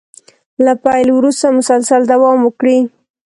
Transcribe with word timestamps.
له 0.65 0.73
پيل 0.83 1.07
وروسته 1.13 1.55
مسلسل 1.57 2.01
دوام 2.11 2.39
وکړي. 2.43 2.77